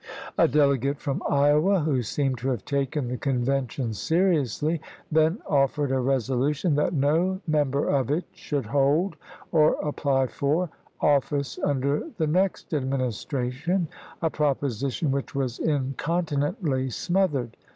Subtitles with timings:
[0.35, 4.81] A delegate from Iowa, who seemed to have taken the Convention seriously,
[5.11, 9.15] then offered a resolution that no member of it should hold,
[9.51, 13.87] or apply for, office under the next Administration—
[14.23, 17.55] a proposition which was incontinently smothered.